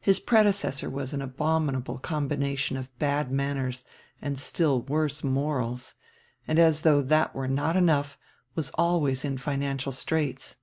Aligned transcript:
His 0.00 0.20
predecessor 0.20 0.88
was 0.88 1.12
an 1.12 1.20
abominable 1.20 1.98
combination 1.98 2.76
of 2.76 2.96
bad 3.00 3.32
manners 3.32 3.84
and 4.22 4.38
still 4.38 4.82
worse 4.82 5.24
morals 5.24 5.96
and, 6.46 6.60
as 6.60 6.82
diough 6.82 7.08
diat 7.08 7.34
were 7.34 7.48
not 7.48 7.76
enough, 7.76 8.16
was 8.54 8.70
always 8.74 9.24
in 9.24 9.36
financial 9.36 9.90
straits. 9.90 10.58